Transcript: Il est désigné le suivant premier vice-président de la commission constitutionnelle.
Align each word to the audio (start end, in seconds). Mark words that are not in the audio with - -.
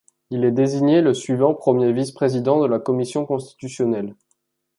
Il 0.31 0.43
est 0.45 0.51
désigné 0.51 0.99
le 1.01 1.13
suivant 1.13 1.53
premier 1.53 1.93
vice-président 1.93 2.59
de 2.59 2.65
la 2.65 2.79
commission 2.79 3.23
constitutionnelle. 3.27 4.15